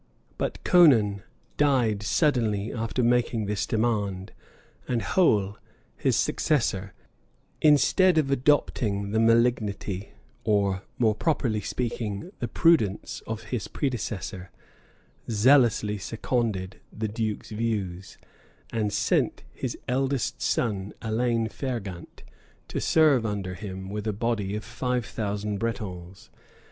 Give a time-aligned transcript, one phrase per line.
[0.39, 1.21] []But Conan
[1.57, 4.31] died suddenly after making this demand;
[4.87, 5.59] and Hoel,
[5.95, 6.95] his successor,
[7.61, 14.49] instead of adopting the malignity, or, more properly speaking, the prudence of his predecessor,
[15.29, 18.17] zealously seconded the duke's views,
[18.73, 22.23] and sent his eldest son, Alain Fergant,
[22.69, 26.31] to serve under him with a body of five thousand Bretons.